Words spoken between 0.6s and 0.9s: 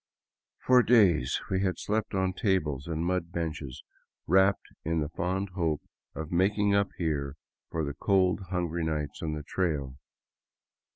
For